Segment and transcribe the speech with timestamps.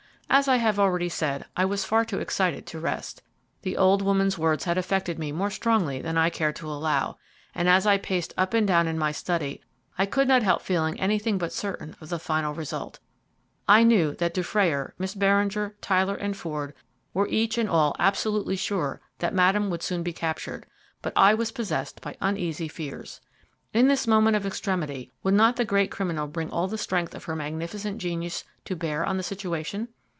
[0.33, 3.21] As I have already said, I was far too excited to rest.
[3.63, 7.17] The old woman's words had affected me more strongly than I cared to allow,
[7.53, 9.59] and as I paced up and down in my study,
[9.97, 12.99] I could not help feeling anything but certain of the final result.
[13.67, 16.73] I knew that Dufrayer, Miss Beringer, Tyler, and Ford
[17.13, 20.65] were each and all absolutely sure that Madame would soon be captured,
[21.01, 23.19] but I was possessed by uneasy fears.
[23.73, 27.25] In this moment of extremity, would not the great criminal bring all the strength of
[27.25, 29.89] her magnificent genius to bear on the situation?